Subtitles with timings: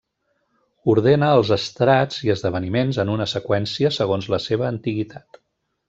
[0.93, 5.45] Ordena els estrats i esdeveniments en una seqüència segons la seva antiguitat.